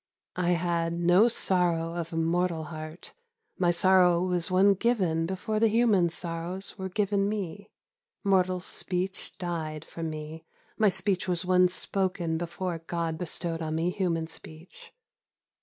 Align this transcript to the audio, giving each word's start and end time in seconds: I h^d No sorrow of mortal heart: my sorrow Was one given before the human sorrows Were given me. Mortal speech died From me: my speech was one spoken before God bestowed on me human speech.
I 0.35 0.55
h^d 0.55 0.93
No 0.97 1.27
sorrow 1.27 1.93
of 1.93 2.11
mortal 2.11 2.63
heart: 2.73 3.13
my 3.59 3.69
sorrow 3.69 4.23
Was 4.23 4.49
one 4.49 4.73
given 4.73 5.27
before 5.27 5.59
the 5.59 5.67
human 5.67 6.09
sorrows 6.09 6.75
Were 6.75 6.89
given 6.89 7.29
me. 7.29 7.69
Mortal 8.23 8.61
speech 8.61 9.37
died 9.37 9.85
From 9.85 10.09
me: 10.09 10.43
my 10.75 10.89
speech 10.89 11.27
was 11.27 11.45
one 11.45 11.67
spoken 11.67 12.39
before 12.39 12.79
God 12.79 13.19
bestowed 13.19 13.61
on 13.61 13.75
me 13.75 13.91
human 13.91 14.25
speech. 14.25 14.91